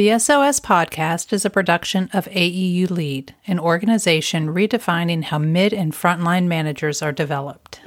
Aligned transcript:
The 0.00 0.18
SOS 0.18 0.60
podcast 0.60 1.30
is 1.30 1.44
a 1.44 1.50
production 1.50 2.08
of 2.14 2.24
AEU 2.28 2.88
Lead, 2.88 3.34
an 3.46 3.58
organization 3.58 4.48
redefining 4.48 5.24
how 5.24 5.36
mid 5.36 5.74
and 5.74 5.92
frontline 5.92 6.46
managers 6.46 7.02
are 7.02 7.12
developed. 7.12 7.82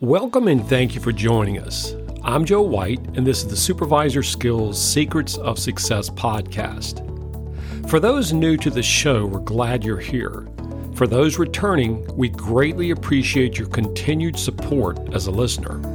Welcome 0.00 0.48
and 0.48 0.68
thank 0.68 0.96
you 0.96 1.00
for 1.00 1.12
joining 1.12 1.60
us. 1.60 1.94
I'm 2.24 2.44
Joe 2.44 2.62
White, 2.62 2.98
and 3.16 3.24
this 3.24 3.44
is 3.44 3.48
the 3.48 3.56
Supervisor 3.56 4.24
Skills 4.24 4.82
Secrets 4.82 5.36
of 5.36 5.56
Success 5.56 6.10
podcast. 6.10 6.98
For 7.88 8.00
those 8.00 8.32
new 8.32 8.56
to 8.56 8.70
the 8.70 8.82
show, 8.82 9.26
we're 9.26 9.38
glad 9.38 9.84
you're 9.84 9.98
here. 9.98 10.48
For 10.96 11.06
those 11.06 11.38
returning, 11.38 12.04
we 12.16 12.28
greatly 12.28 12.90
appreciate 12.90 13.56
your 13.56 13.68
continued 13.68 14.36
support 14.36 14.98
as 15.14 15.28
a 15.28 15.30
listener. 15.30 15.93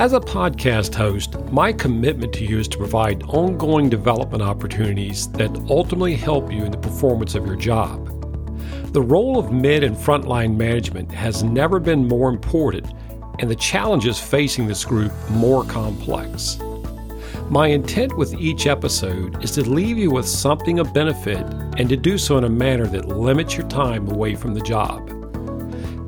As 0.00 0.14
a 0.14 0.18
podcast 0.18 0.94
host, 0.94 1.38
my 1.52 1.74
commitment 1.74 2.32
to 2.32 2.44
you 2.46 2.58
is 2.58 2.68
to 2.68 2.78
provide 2.78 3.22
ongoing 3.24 3.90
development 3.90 4.42
opportunities 4.42 5.30
that 5.32 5.54
ultimately 5.68 6.16
help 6.16 6.50
you 6.50 6.64
in 6.64 6.70
the 6.70 6.78
performance 6.78 7.34
of 7.34 7.44
your 7.44 7.54
job. 7.54 8.06
The 8.94 9.02
role 9.02 9.38
of 9.38 9.52
mid 9.52 9.84
and 9.84 9.94
frontline 9.94 10.56
management 10.56 11.12
has 11.12 11.44
never 11.44 11.78
been 11.78 12.08
more 12.08 12.30
important, 12.30 12.86
and 13.40 13.50
the 13.50 13.54
challenges 13.54 14.18
facing 14.18 14.66
this 14.66 14.86
group 14.86 15.12
more 15.28 15.64
complex. 15.64 16.58
My 17.50 17.66
intent 17.66 18.16
with 18.16 18.32
each 18.32 18.66
episode 18.66 19.44
is 19.44 19.50
to 19.50 19.68
leave 19.68 19.98
you 19.98 20.10
with 20.10 20.26
something 20.26 20.78
of 20.78 20.94
benefit 20.94 21.44
and 21.76 21.90
to 21.90 21.96
do 21.98 22.16
so 22.16 22.38
in 22.38 22.44
a 22.44 22.48
manner 22.48 22.86
that 22.86 23.08
limits 23.08 23.54
your 23.54 23.68
time 23.68 24.08
away 24.08 24.34
from 24.34 24.54
the 24.54 24.62
job. 24.62 25.08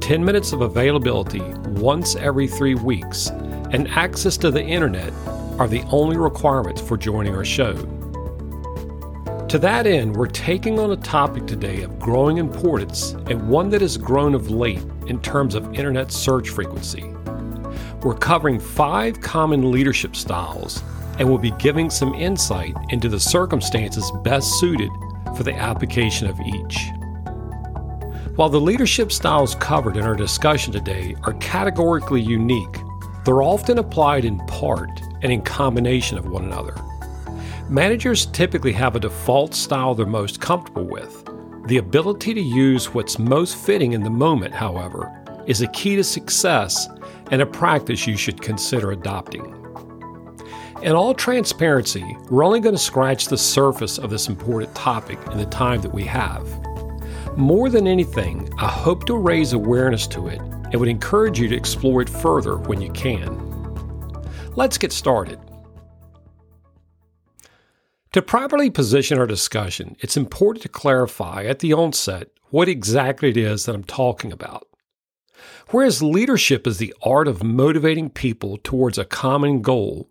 10 0.01 0.25
minutes 0.25 0.55
of 0.55 0.63
availability 0.63 1.43
once 1.67 2.17
every 2.17 2.49
three 2.49 2.75
weeks 2.75 3.31
and 3.73 3.89
access 3.89 4.37
to 4.37 4.51
the 4.51 4.63
internet 4.63 5.13
are 5.59 5.67
the 5.67 5.83
only 5.91 6.17
requirements 6.17 6.81
for 6.81 6.97
joining 6.97 7.35
our 7.35 7.45
show. 7.45 7.75
To 9.49 9.59
that 9.59 9.87
end, 9.87 10.17
we're 10.17 10.29
taking 10.29 10.79
on 10.79 10.93
a 10.93 10.97
topic 10.97 11.47
today 11.47 11.83
of 11.83 11.99
growing 11.99 12.39
importance 12.39 13.13
and 13.27 13.49
one 13.49 13.69
that 13.71 13.83
has 13.83 13.99
grown 13.99 14.35
of 14.35 14.51
late 14.51 14.83
in 15.07 15.21
terms 15.21 15.55
of 15.55 15.75
internet 15.75 16.11
search 16.11 16.49
frequency. 16.49 17.13
We're 18.03 18.17
covering 18.17 18.59
five 18.59 19.21
common 19.21 19.71
leadership 19.71 20.17
styles 20.17 20.83
and 21.19 21.29
we'll 21.29 21.39
be 21.39 21.51
giving 21.53 21.91
some 21.91 22.15
insight 22.15 22.75
into 22.91 23.09
the 23.09 23.21
circumstances 23.21 24.11
best 24.25 24.59
suited 24.59 24.91
for 25.37 25.43
the 25.43 25.55
application 25.55 26.29
of 26.29 26.41
each. 26.41 26.79
While 28.37 28.49
the 28.49 28.61
leadership 28.61 29.13
styles 29.13 29.55
covered 29.57 29.99
in 29.99 30.05
our 30.05 30.17
discussion 30.17 30.73
today 30.73 31.15
are 31.25 31.35
categorically 31.35 32.23
unique, 32.23 32.79
they're 33.25 33.43
often 33.43 33.79
applied 33.79 34.25
in 34.25 34.39
part 34.47 35.01
and 35.23 35.33
in 35.33 35.43
combination 35.43 36.19
of 36.19 36.27
one 36.27 36.45
another. 36.45 36.75
Managers 37.69 38.27
typically 38.27 38.73
have 38.73 38.97
a 38.97 39.01
default 39.01 39.55
style 39.55 39.95
they're 39.95 40.07
most 40.07 40.41
comfortable 40.41 40.85
with. 40.85 41.25
The 41.69 41.79
ability 41.79 42.35
to 42.35 42.41
use 42.41 42.93
what's 42.93 43.19
most 43.19 43.57
fitting 43.57 43.93
in 43.93 44.03
the 44.03 44.11
moment, 44.11 44.53
however, 44.53 45.11
is 45.47 45.63
a 45.63 45.69
key 45.69 45.95
to 45.97 46.05
success 46.05 46.89
and 47.31 47.41
a 47.41 47.47
practice 47.47 48.07
you 48.07 48.17
should 48.17 48.43
consider 48.43 48.91
adopting. 48.91 49.45
In 50.83 50.93
all 50.93 51.15
transparency, 51.15 52.17
we're 52.29 52.45
only 52.45 52.59
going 52.59 52.75
to 52.75 52.81
scratch 52.81 53.27
the 53.27 53.39
surface 53.39 53.99
of 53.99 54.11
this 54.11 54.29
important 54.29 54.75
topic 54.75 55.19
in 55.31 55.39
the 55.39 55.47
time 55.47 55.81
that 55.83 55.95
we 55.95 56.03
have. 56.05 56.45
More 57.37 57.71
than 57.71 57.87
anything, 57.87 58.53
I 58.59 58.67
hope 58.67 59.07
to 59.07 59.17
raise 59.17 59.53
awareness 59.53 60.09
to 60.09 60.27
it 60.27 60.41
and 60.73 60.81
would 60.81 60.89
encourage 60.89 61.39
you 61.39 61.49
to 61.49 61.57
explore 61.57 62.03
it 62.03 62.09
further 62.09 62.57
when 62.57 62.81
you 62.81 62.91
can. 62.93 63.39
Let's 64.57 64.79
get 64.79 64.93
started. 64.93 65.39
To 68.13 68.21
properly 68.21 68.69
position 68.69 69.19
our 69.19 69.27
discussion, 69.27 69.97
it's 70.01 70.17
important 70.17 70.63
to 70.63 70.69
clarify 70.69 71.45
at 71.45 71.61
the 71.61 71.73
onset 71.73 72.29
what 72.51 72.69
exactly 72.69 73.31
it 73.31 73.37
is 73.37 73.65
that 73.65 73.75
I'm 73.75 73.85
talking 73.85 74.33
about. 74.33 74.67
Whereas 75.71 76.03
leadership 76.03 76.67
is 76.67 76.77
the 76.77 76.95
art 77.03 77.27
of 77.27 77.43
motivating 77.43 78.11
people 78.11 78.59
towards 78.63 78.99
a 78.99 79.07
common 79.07 79.63
goal, 79.63 80.11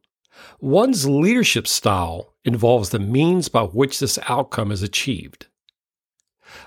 one's 0.60 1.08
leadership 1.08 1.68
style 1.68 2.34
involves 2.44 2.90
the 2.90 3.00
means 3.00 3.50
by 3.50 3.64
which 3.64 4.00
this 4.00 4.18
outcome 4.28 4.72
is 4.72 4.82
achieved. 4.82 5.46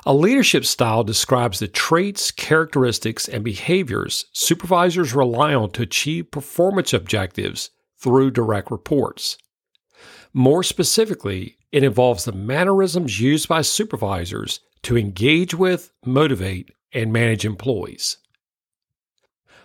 A 0.07 0.15
leadership 0.15 0.65
style 0.65 1.05
describes 1.05 1.59
the 1.59 1.69
traits, 1.69 2.31
characteristics, 2.31 3.29
and 3.29 3.43
behaviors 3.43 4.27
supervisors 4.33 5.15
rely 5.15 5.55
on 5.55 5.71
to 5.73 5.83
achieve 5.83 6.31
performance 6.31 6.93
objectives 6.93 7.71
through 7.99 8.31
direct 8.31 8.71
reports. 8.71 9.39
More 10.33 10.63
specifically, 10.63 11.57
it 11.73 11.83
involves 11.83 12.25
the 12.25 12.33
mannerisms 12.33 13.21
used 13.21 13.49
by 13.49 13.63
supervisors 13.63 14.61
to 14.83 14.99
engage 14.99 15.55
with, 15.55 15.91
motivate, 16.05 16.71
and 16.93 17.13
manage 17.13 17.45
employees. 17.45 18.19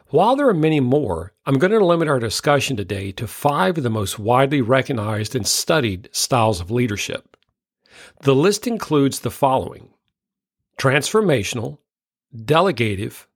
While 0.07 0.35
there 0.35 0.49
are 0.49 0.53
many 0.55 0.79
more, 0.79 1.33
I'm 1.45 1.59
going 1.59 1.71
to 1.71 1.85
limit 1.85 2.07
our 2.07 2.19
discussion 2.19 2.75
today 2.75 3.11
to 3.11 3.27
five 3.27 3.77
of 3.77 3.83
the 3.83 3.91
most 3.91 4.17
widely 4.17 4.61
recognized 4.61 5.35
and 5.35 5.45
studied 5.45 6.09
styles 6.11 6.59
of 6.59 6.71
leadership. 6.71 7.37
The 8.21 8.33
list 8.33 8.65
includes 8.65 9.19
the 9.19 9.29
following 9.29 9.89
transformational, 10.79 11.77
delegative, 12.45 13.27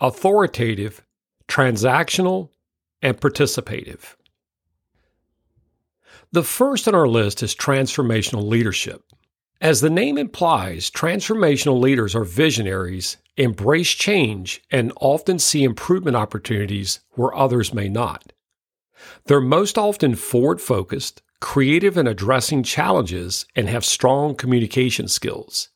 authoritative, 0.00 1.02
transactional, 1.48 2.50
and 3.00 3.18
participative. 3.20 4.14
The 6.32 6.42
first 6.42 6.86
on 6.86 6.94
our 6.94 7.08
list 7.08 7.42
is 7.42 7.54
transformational 7.54 8.44
leadership. 8.44 9.02
As 9.60 9.80
the 9.80 9.90
name 9.90 10.18
implies, 10.18 10.90
transformational 10.90 11.80
leaders 11.80 12.14
are 12.14 12.24
visionaries, 12.24 13.16
embrace 13.36 13.90
change, 13.90 14.62
and 14.70 14.92
often 15.00 15.38
see 15.38 15.62
improvement 15.62 16.16
opportunities 16.16 17.00
where 17.12 17.34
others 17.34 17.72
may 17.72 17.88
not. 17.88 18.32
They're 19.26 19.40
most 19.40 19.78
often 19.78 20.14
forward 20.14 20.60
focused, 20.60 21.22
creative 21.40 21.96
in 21.96 22.06
addressing 22.06 22.62
challenges, 22.62 23.46
and 23.54 23.68
have 23.68 23.84
strong 23.84 24.34
communication 24.34 25.08
skills. 25.08 25.68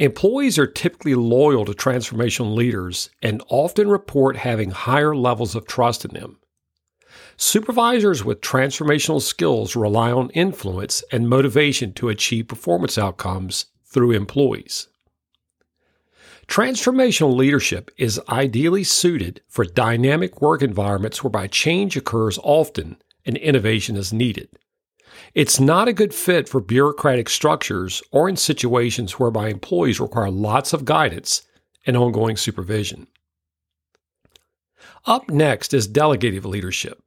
Employees 0.00 0.58
are 0.58 0.66
typically 0.66 1.14
loyal 1.14 1.66
to 1.66 1.72
transformational 1.72 2.54
leaders 2.54 3.10
and 3.20 3.42
often 3.50 3.86
report 3.90 4.34
having 4.34 4.70
higher 4.70 5.14
levels 5.14 5.54
of 5.54 5.66
trust 5.66 6.06
in 6.06 6.14
them. 6.14 6.38
Supervisors 7.36 8.24
with 8.24 8.40
transformational 8.40 9.20
skills 9.20 9.76
rely 9.76 10.10
on 10.10 10.30
influence 10.30 11.04
and 11.12 11.28
motivation 11.28 11.92
to 11.92 12.08
achieve 12.08 12.48
performance 12.48 12.96
outcomes 12.96 13.66
through 13.84 14.12
employees. 14.12 14.88
Transformational 16.48 17.36
leadership 17.36 17.90
is 17.98 18.18
ideally 18.30 18.84
suited 18.84 19.42
for 19.48 19.66
dynamic 19.66 20.40
work 20.40 20.62
environments 20.62 21.22
whereby 21.22 21.46
change 21.46 21.94
occurs 21.94 22.38
often 22.42 22.96
and 23.26 23.36
innovation 23.36 23.96
is 23.96 24.14
needed. 24.14 24.48
It's 25.34 25.60
not 25.60 25.88
a 25.88 25.92
good 25.92 26.14
fit 26.14 26.48
for 26.48 26.60
bureaucratic 26.60 27.28
structures 27.28 28.02
or 28.10 28.28
in 28.28 28.36
situations 28.36 29.18
whereby 29.18 29.48
employees 29.48 30.00
require 30.00 30.30
lots 30.30 30.72
of 30.72 30.84
guidance 30.84 31.42
and 31.86 31.96
ongoing 31.96 32.36
supervision. 32.36 33.06
Up 35.06 35.30
next 35.30 35.72
is 35.72 35.86
delegative 35.86 36.44
leadership. 36.44 37.02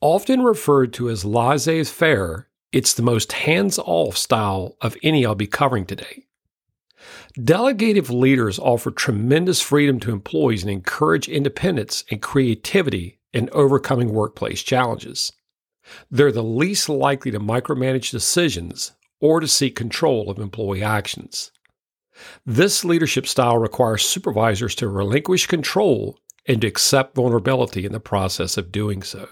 Often 0.00 0.42
referred 0.42 0.92
to 0.94 1.10
as 1.10 1.24
laissez 1.24 1.84
faire, 1.84 2.48
it's 2.72 2.92
the 2.92 3.02
most 3.02 3.32
hands 3.32 3.78
off 3.78 4.16
style 4.16 4.76
of 4.80 4.96
any 5.02 5.24
I'll 5.24 5.34
be 5.34 5.46
covering 5.46 5.86
today. 5.86 6.26
Delegative 7.42 8.10
leaders 8.10 8.58
offer 8.58 8.90
tremendous 8.90 9.60
freedom 9.60 9.98
to 10.00 10.12
employees 10.12 10.62
and 10.62 10.70
encourage 10.70 11.28
independence 11.28 12.04
and 12.10 12.20
creativity 12.20 13.18
in 13.32 13.48
overcoming 13.52 14.12
workplace 14.12 14.62
challenges. 14.62 15.32
They're 16.10 16.32
the 16.32 16.42
least 16.42 16.88
likely 16.88 17.30
to 17.30 17.40
micromanage 17.40 18.10
decisions 18.10 18.92
or 19.20 19.40
to 19.40 19.48
seek 19.48 19.74
control 19.74 20.30
of 20.30 20.38
employee 20.38 20.82
actions. 20.82 21.50
This 22.44 22.84
leadership 22.84 23.26
style 23.26 23.58
requires 23.58 24.04
supervisors 24.04 24.74
to 24.76 24.88
relinquish 24.88 25.46
control 25.46 26.18
and 26.46 26.60
to 26.60 26.66
accept 26.66 27.14
vulnerability 27.14 27.84
in 27.84 27.92
the 27.92 28.00
process 28.00 28.56
of 28.56 28.72
doing 28.72 29.02
so. 29.02 29.28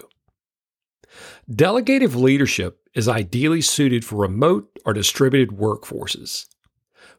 Delegative 1.49 2.15
leadership 2.15 2.79
is 2.93 3.07
ideally 3.07 3.61
suited 3.61 4.05
for 4.05 4.17
remote 4.17 4.69
or 4.85 4.93
distributed 4.93 5.57
workforces. 5.57 6.45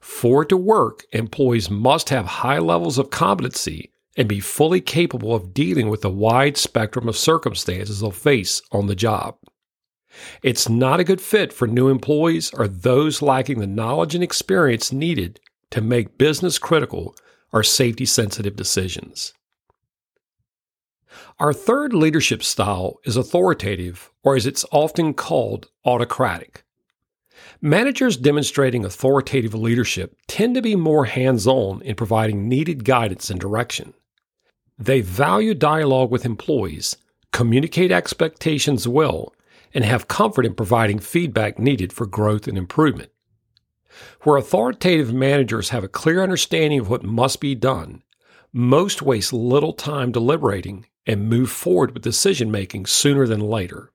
For 0.00 0.43
it 0.43 0.49
to 0.50 0.56
work, 0.56 1.05
employees 1.12 1.70
must 1.70 2.11
have 2.11 2.26
high 2.26 2.58
levels 2.58 2.99
of 2.99 3.11
competency 3.11 3.93
and 4.19 4.29
be 4.29 4.41
fully 4.41 4.81
capable 4.81 5.32
of 5.35 5.55
dealing 5.55 5.88
with 5.88 6.03
the 6.03 6.11
wide 6.11 6.56
spectrum 6.56 7.09
of 7.09 7.17
circumstances 7.17 8.00
they'll 8.00 8.11
face 8.11 8.61
on 8.73 8.88
the 8.88 8.97
job. 8.97 9.37
It's 10.43 10.69
not 10.69 10.99
a 10.99 11.05
good 11.05 11.20
fit 11.20 11.53
for 11.53 11.69
new 11.69 11.88
employees 11.88 12.50
or 12.53 12.67
those 12.67 13.23
lacking 13.23 13.61
the 13.61 13.67
knowledge 13.67 14.17
and 14.17 14.25
experience 14.25 14.93
needed 14.93 15.38
to 15.70 15.81
make 15.81 16.19
business 16.19 16.59
critical 16.59 17.15
or 17.53 17.62
safety 17.62 18.05
sensitive 18.05 18.56
decisions. 18.56 19.32
Our 21.38 21.53
third 21.53 21.94
leadership 21.94 22.43
style 22.43 22.99
is 23.05 23.17
authoritative, 23.17 24.11
or 24.25 24.35
as 24.35 24.47
it's 24.47 24.65
often 24.73 25.15
called, 25.15 25.69
autocratic. 25.85 26.65
Managers 27.61 28.17
demonstrating 28.17 28.85
authoritative 28.85 29.55
leadership 29.55 30.17
tend 30.26 30.56
to 30.56 30.62
be 30.62 30.75
more 30.75 31.05
hands 31.05 31.47
on 31.47 31.81
in 31.82 31.94
providing 31.94 32.49
needed 32.49 32.85
guidance 32.85 33.31
and 33.31 33.41
direction. 33.41 33.94
They 34.79 35.01
value 35.01 35.55
dialogue 35.55 36.11
with 36.11 36.25
employees, 36.25 36.97
communicate 37.33 37.91
expectations 37.91 38.87
well, 38.87 39.35
and 39.75 39.85
have 39.85 40.09
comfort 40.09 40.47
in 40.47 40.55
providing 40.55 41.01
feedback 41.01 41.59
needed 41.59 41.93
for 41.93 42.07
growth 42.07 42.47
and 42.47 42.57
improvement. 42.57 43.11
Where 44.23 44.37
authoritative 44.37 45.13
managers 45.13 45.71
have 45.71 45.83
a 45.83 45.89
clear 45.89 46.23
understanding 46.23 46.79
of 46.79 46.89
what 46.89 47.03
must 47.03 47.41
be 47.41 47.57
done, 47.57 48.03
most 48.53 49.03
waste 49.03 49.33
little 49.33 49.73
time 49.73 50.13
deliberating 50.13 50.87
and 51.07 51.29
move 51.29 51.51
forward 51.51 51.93
with 51.93 52.03
decision 52.03 52.51
making 52.51 52.87
sooner 52.87 53.27
than 53.27 53.41
later. 53.41 53.91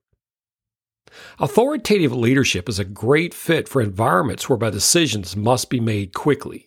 Authoritative 1.38 2.12
leadership 2.12 2.68
is 2.68 2.78
a 2.78 2.84
great 2.84 3.32
fit 3.32 3.68
for 3.68 3.80
environments 3.80 4.48
whereby 4.48 4.70
decisions 4.70 5.36
must 5.36 5.70
be 5.70 5.80
made 5.80 6.12
quickly. 6.12 6.66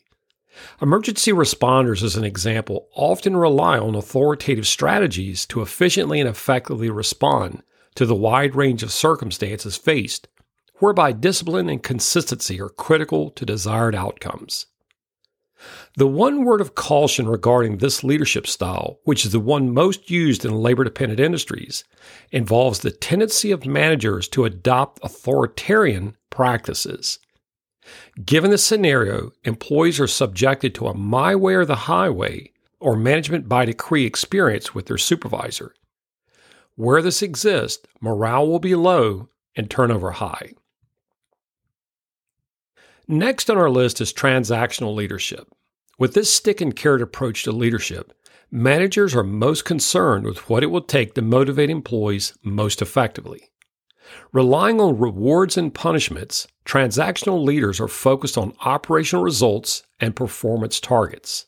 Emergency 0.82 1.32
responders, 1.32 2.04
as 2.04 2.16
an 2.16 2.24
example, 2.24 2.88
often 2.96 3.36
rely 3.36 3.78
on 3.78 3.96
authoritative 3.96 4.68
strategies 4.68 5.46
to 5.46 5.62
efficiently 5.62 6.20
and 6.20 6.30
effectively 6.30 6.90
respond 6.90 7.64
to 7.96 8.06
the 8.06 8.16
wide 8.16 8.56
range 8.56 8.84
of 8.84 8.92
circumstances 8.92 9.76
faced, 9.76 10.28
whereby 10.76 11.12
discipline 11.12 11.70
and 11.70 11.82
consistency 11.84 12.62
are 12.62 12.70
critical 12.70 13.30
to 13.32 13.46
desired 13.46 13.96
outcomes. 13.96 14.68
The 15.96 16.08
one 16.08 16.46
word 16.46 16.62
of 16.62 16.76
caution 16.76 17.28
regarding 17.28 17.78
this 17.78 18.04
leadership 18.04 18.46
style, 18.46 19.00
which 19.04 19.26
is 19.26 19.32
the 19.32 19.40
one 19.40 19.74
most 19.74 20.12
used 20.12 20.46
in 20.46 20.54
labor 20.54 20.84
dependent 20.84 21.20
industries, 21.20 21.84
involves 22.32 22.80
the 22.80 22.92
tendency 22.92 23.50
of 23.52 23.66
managers 23.66 24.28
to 24.30 24.46
adopt 24.46 25.00
authoritarian 25.04 26.16
practices. 26.30 27.18
Given 28.26 28.52
the 28.52 28.58
scenario, 28.58 29.32
employees 29.44 30.00
are 30.00 30.08
subjected 30.08 30.74
to 30.76 30.88
a 30.88 30.94
my 30.94 31.36
way 31.36 31.56
or 31.56 31.66
the 31.66 31.76
highway 31.76 32.52
or 32.80 32.96
management 32.96 33.50
by 33.50 33.66
decree 33.66 34.06
experience 34.06 34.74
with 34.74 34.86
their 34.86 34.98
supervisor. 34.98 35.74
Where 36.76 37.02
this 37.02 37.22
exists, 37.22 37.86
morale 38.02 38.48
will 38.48 38.60
be 38.60 38.76
low 38.76 39.30
and 39.56 39.70
turnover 39.70 40.12
high. 40.12 40.54
Next 43.08 43.50
on 43.50 43.58
our 43.58 43.70
list 43.70 44.02
is 44.02 44.14
transactional 44.14 44.94
leadership. 44.94 45.48
With 45.98 46.14
this 46.14 46.32
stick 46.32 46.62
and 46.62 46.76
carrot 46.76 47.02
approach 47.02 47.44
to 47.44 47.52
leadership, 47.52 48.14
managers 48.52 49.16
are 49.16 49.24
most 49.24 49.66
concerned 49.66 50.26
with 50.26 50.50
what 50.50 50.62
it 50.62 50.68
will 50.68 50.82
take 50.82 51.16
to 51.16 51.22
motivate 51.22 51.70
employees 51.70 52.38
most 52.44 52.82
effectively. 52.82 53.50
Relying 54.32 54.80
on 54.80 55.00
rewards 55.00 55.58
and 55.58 55.74
punishments, 55.74 56.48
transactional 56.66 57.44
leaders 57.44 57.80
are 57.80 57.88
focused 57.88 58.38
on 58.38 58.54
operational 58.66 59.24
results 59.24 59.84
and 60.00 60.16
performance 60.16 60.80
targets. 60.80 61.46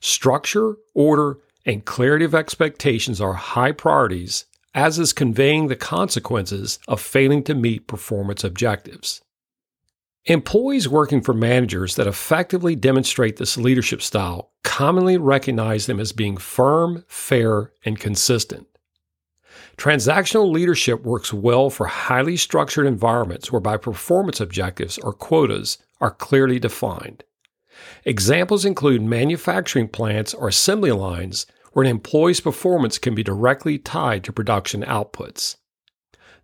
Structure, 0.00 0.76
order, 0.94 1.38
and 1.64 1.84
clarity 1.84 2.24
of 2.24 2.34
expectations 2.34 3.20
are 3.20 3.34
high 3.34 3.72
priorities, 3.72 4.44
as 4.74 4.98
is 4.98 5.12
conveying 5.12 5.66
the 5.66 5.76
consequences 5.76 6.78
of 6.86 7.00
failing 7.00 7.42
to 7.42 7.54
meet 7.54 7.88
performance 7.88 8.44
objectives. 8.44 9.22
Employees 10.26 10.88
working 10.88 11.20
for 11.20 11.32
managers 11.32 11.94
that 11.94 12.06
effectively 12.06 12.74
demonstrate 12.74 13.36
this 13.36 13.56
leadership 13.56 14.02
style 14.02 14.50
commonly 14.64 15.16
recognize 15.16 15.86
them 15.86 16.00
as 16.00 16.12
being 16.12 16.36
firm, 16.36 17.04
fair, 17.06 17.72
and 17.84 17.98
consistent. 17.98 18.66
Transactional 19.76 20.50
leadership 20.50 21.02
works 21.02 21.32
well 21.32 21.68
for 21.68 21.86
highly 21.86 22.36
structured 22.36 22.86
environments 22.86 23.52
whereby 23.52 23.76
performance 23.76 24.40
objectives 24.40 24.96
or 24.98 25.12
quotas 25.12 25.78
are 26.00 26.10
clearly 26.10 26.58
defined. 26.58 27.24
Examples 28.04 28.64
include 28.64 29.02
manufacturing 29.02 29.88
plants 29.88 30.32
or 30.32 30.48
assembly 30.48 30.92
lines 30.92 31.46
where 31.72 31.84
an 31.84 31.90
employee's 31.90 32.40
performance 32.40 32.96
can 32.96 33.14
be 33.14 33.22
directly 33.22 33.76
tied 33.78 34.24
to 34.24 34.32
production 34.32 34.82
outputs. 34.82 35.56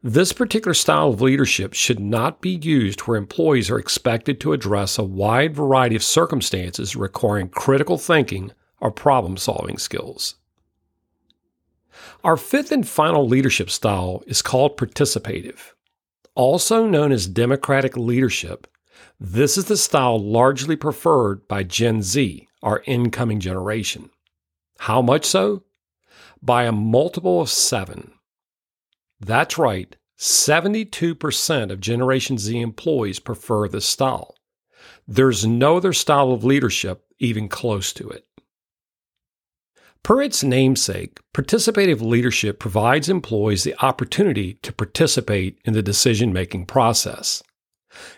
This 0.02 0.32
particular 0.32 0.74
style 0.74 1.08
of 1.08 1.22
leadership 1.22 1.72
should 1.72 2.00
not 2.00 2.42
be 2.42 2.50
used 2.50 3.00
where 3.02 3.16
employees 3.16 3.70
are 3.70 3.78
expected 3.78 4.40
to 4.40 4.52
address 4.52 4.98
a 4.98 5.04
wide 5.04 5.54
variety 5.54 5.96
of 5.96 6.02
circumstances 6.02 6.96
requiring 6.96 7.48
critical 7.48 7.96
thinking 7.96 8.52
or 8.80 8.90
problem 8.90 9.38
solving 9.38 9.78
skills. 9.78 10.34
Our 12.24 12.36
fifth 12.36 12.72
and 12.72 12.86
final 12.86 13.26
leadership 13.26 13.70
style 13.70 14.22
is 14.26 14.42
called 14.42 14.76
participative. 14.76 15.72
Also 16.34 16.86
known 16.86 17.12
as 17.12 17.26
democratic 17.26 17.96
leadership, 17.96 18.66
this 19.20 19.56
is 19.56 19.66
the 19.66 19.76
style 19.76 20.18
largely 20.18 20.76
preferred 20.76 21.46
by 21.46 21.62
Gen 21.62 22.02
Z, 22.02 22.48
our 22.62 22.82
incoming 22.86 23.40
generation. 23.40 24.10
How 24.78 25.02
much 25.02 25.24
so? 25.24 25.64
By 26.42 26.64
a 26.64 26.72
multiple 26.72 27.40
of 27.40 27.48
seven. 27.48 28.12
That's 29.20 29.58
right, 29.58 29.94
72% 30.18 31.70
of 31.70 31.80
Generation 31.80 32.38
Z 32.38 32.60
employees 32.60 33.20
prefer 33.20 33.68
this 33.68 33.86
style. 33.86 34.34
There's 35.06 35.46
no 35.46 35.76
other 35.76 35.92
style 35.92 36.32
of 36.32 36.44
leadership 36.44 37.04
even 37.18 37.48
close 37.48 37.92
to 37.94 38.08
it. 38.08 38.24
Per 40.04 40.20
its 40.20 40.42
namesake, 40.42 41.20
participative 41.32 42.00
leadership 42.00 42.58
provides 42.58 43.08
employees 43.08 43.62
the 43.62 43.76
opportunity 43.84 44.54
to 44.62 44.72
participate 44.72 45.60
in 45.64 45.74
the 45.74 45.82
decision 45.82 46.32
making 46.32 46.66
process. 46.66 47.42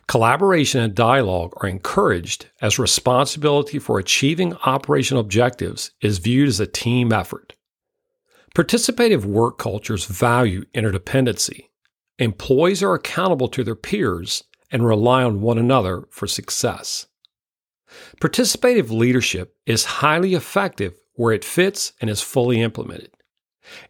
Collaboration 0.07 0.81
and 0.81 0.95
dialogue 0.95 1.53
are 1.59 1.69
encouraged 1.69 2.47
as 2.63 2.79
responsibility 2.79 3.79
for 3.79 3.99
achieving 3.99 4.55
operational 4.65 5.21
objectives 5.21 5.91
is 6.01 6.19
viewed 6.19 6.49
as 6.49 6.61
a 6.61 6.67
team 6.67 7.13
effort. 7.13 7.55
Participative 8.55 9.25
work 9.25 9.59
cultures 9.59 10.07
value 10.07 10.65
interdependency. 10.75 11.65
Employees 12.19 12.83
are 12.83 12.95
accountable 12.95 13.49
to 13.49 13.65
their 13.65 13.75
peers 13.75 14.45
and 14.71 14.87
rely 14.87 15.23
on 15.23 15.41
one 15.41 15.59
another 15.59 16.05
for 16.11 16.27
success. 16.27 17.09
Participative 18.21 18.91
leadership 18.91 19.57
is 19.67 19.85
highly 19.85 20.35
effective 20.35 20.95
where 21.15 21.33
it 21.33 21.45
fits 21.45 21.93
and 22.01 22.11
is 22.11 22.21
fully 22.21 22.61
implemented. 22.61 23.11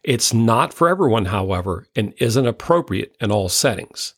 It's 0.03 0.33
not 0.33 0.73
for 0.73 0.87
everyone, 0.87 1.25
however, 1.25 1.87
and 1.95 2.13
isn't 2.17 2.47
appropriate 2.47 3.15
in 3.19 3.31
all 3.31 3.49
settings. 3.49 4.13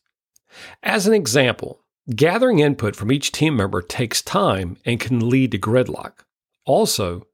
As 0.83 1.07
an 1.07 1.13
example, 1.13 1.81
gathering 2.15 2.59
input 2.59 2.95
from 2.95 3.11
each 3.11 3.31
team 3.31 3.55
member 3.55 3.81
takes 3.81 4.21
time 4.21 4.77
and 4.85 4.99
can 4.99 5.29
lead 5.29 5.51
to 5.51 5.59
gridlock. 5.59 6.23
Also, 6.65 7.27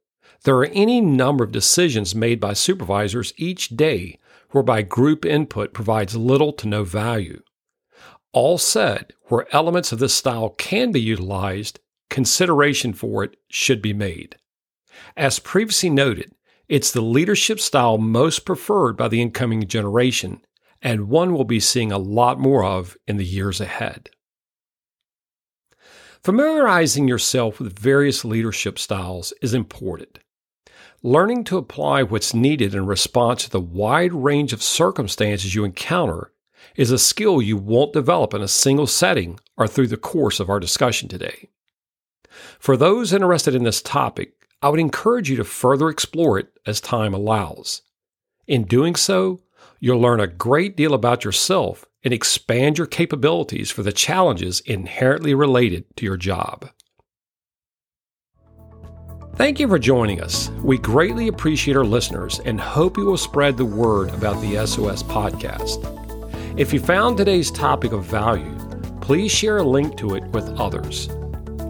there 0.44 0.56
are 0.58 0.66
any 0.74 1.00
number 1.00 1.44
of 1.44 1.52
decisions 1.52 2.14
made 2.14 2.40
by 2.40 2.54
supervisors 2.54 3.34
each 3.38 3.70
day 3.70 4.20
whereby 4.52 4.82
group 4.82 5.26
input 5.26 5.74
provides 5.74 6.16
little 6.16 6.54
to 6.54 6.68
no 6.68 6.84
value. 6.84 7.42
All 8.34 8.58
said, 8.58 9.14
where 9.26 9.54
elements 9.56 9.92
of 9.92 10.00
this 10.00 10.14
style 10.14 10.50
can 10.50 10.92
be 10.92 11.02
utilized, 11.02 11.80
consideration 12.10 12.94
for 12.94 13.24
it 13.24 13.38
should 13.48 13.82
be 13.82 13.94
made. 13.94 14.38
As 15.16 15.40
previously 15.40 15.90
noted, 15.90 16.34
it's 16.70 16.92
the 16.92 17.02
leadership 17.02 17.60
style 17.60 17.98
most 17.98 18.46
preferred 18.46 18.98
by 18.98 19.08
the 19.08 19.22
incoming 19.22 19.68
generation, 19.68 20.42
and 20.82 21.10
one 21.10 21.34
we'll 21.34 21.44
be 21.44 21.60
seeing 21.60 21.92
a 21.92 21.98
lot 21.98 22.40
more 22.40 22.64
of 22.64 22.98
in 23.08 23.18
the 23.18 23.26
years 23.26 23.62
ahead. 23.62 24.10
Familiarizing 26.24 27.08
yourself 27.08 27.60
with 27.60 27.78
various 27.78 28.24
leadership 28.24 28.80
styles 28.80 29.34
is 29.42 29.54
important. 29.54 30.20
Learning 31.02 31.44
to 31.44 31.58
apply 31.58 32.02
what's 32.02 32.34
needed 32.34 32.74
in 32.74 32.86
response 32.86 33.44
to 33.44 33.50
the 33.50 33.60
wide 33.60 34.14
range 34.14 34.54
of 34.54 34.64
circumstances 34.64 35.54
you 35.54 35.66
encounter 35.66 36.32
is 36.78 36.92
a 36.92 36.98
skill 36.98 37.42
you 37.42 37.58
won't 37.58 37.92
develop 37.92 38.34
in 38.34 38.42
a 38.42 38.48
single 38.48 38.88
setting 38.88 39.38
or 39.58 39.68
through 39.68 39.88
the 39.88 39.98
course 39.98 40.40
of 40.40 40.50
our 40.50 40.62
discussion 40.62 41.10
today. 41.10 41.50
For 42.58 42.78
those 42.78 43.12
interested 43.12 43.54
in 43.54 43.64
this 43.64 43.82
topic, 43.82 44.43
I 44.64 44.70
would 44.70 44.80
encourage 44.80 45.30
you 45.30 45.36
to 45.36 45.44
further 45.44 45.90
explore 45.90 46.40
it 46.40 46.48
as 46.66 46.80
time 46.80 47.14
allows. 47.14 47.82
In 48.48 48.64
doing 48.64 48.96
so, 48.96 49.42
you'll 49.82 50.00
learn 50.00 50.22
a 50.22 50.28
great 50.28 50.78
deal 50.78 50.94
about 50.94 51.26
yourself 51.26 51.86
and 52.02 52.14
expand 52.14 52.78
your 52.78 52.88
capabilities 52.88 53.72
for 53.72 53.84
the 53.84 53.92
challenges 53.92 54.62
inherently 54.62 55.34
related 55.34 55.84
to 55.98 56.06
your 56.06 56.16
job. 56.16 56.70
Thank 59.36 59.60
you 59.60 59.68
for 59.68 59.80
joining 59.80 60.22
us. 60.22 60.50
We 60.64 60.78
greatly 60.78 61.28
appreciate 61.28 61.76
our 61.76 61.84
listeners 61.84 62.40
and 62.46 62.62
hope 62.62 62.96
you 62.96 63.04
will 63.04 63.18
spread 63.18 63.58
the 63.58 63.66
word 63.66 64.12
about 64.12 64.40
the 64.42 64.66
SOS 64.66 65.04
podcast. 65.04 65.90
If 66.58 66.72
you 66.72 66.80
found 66.80 67.18
today's 67.18 67.52
topic 67.52 67.92
of 67.92 68.06
value, 68.06 68.58
please 69.02 69.32
share 69.32 69.58
a 69.58 69.64
link 69.64 69.98
to 69.98 70.16
it 70.16 70.24
with 70.28 70.48
others. 70.58 71.10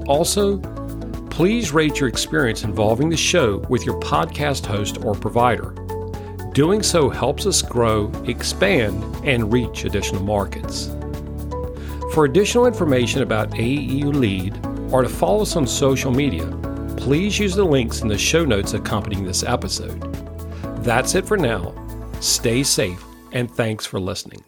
Also, 0.05 0.57
please 1.33 1.71
rate 1.71 1.99
your 1.99 2.07
experience 2.07 2.63
involving 2.63 3.09
the 3.09 3.17
show 3.17 3.57
with 3.67 3.87
your 3.87 3.99
podcast 3.99 4.63
host 4.63 5.03
or 5.03 5.15
provider. 5.15 5.71
Doing 6.53 6.83
so 6.83 7.09
helps 7.09 7.47
us 7.47 7.63
grow, 7.63 8.11
expand, 8.25 9.03
and 9.25 9.51
reach 9.51 9.83
additional 9.83 10.21
markets. 10.21 10.91
For 12.13 12.25
additional 12.25 12.67
information 12.67 13.23
about 13.23 13.49
AEU 13.49 14.13
Lead 14.13 14.63
or 14.93 15.01
to 15.01 15.09
follow 15.09 15.41
us 15.41 15.55
on 15.55 15.65
social 15.65 16.11
media, 16.11 16.45
please 16.97 17.39
use 17.39 17.55
the 17.55 17.65
links 17.65 18.01
in 18.01 18.09
the 18.09 18.17
show 18.17 18.45
notes 18.45 18.75
accompanying 18.75 19.25
this 19.25 19.41
episode. 19.41 19.99
That's 20.83 21.15
it 21.15 21.25
for 21.25 21.35
now. 21.35 21.73
Stay 22.19 22.61
safe 22.61 23.03
and 23.31 23.49
thanks 23.49 23.87
for 23.87 23.99
listening. 23.99 24.43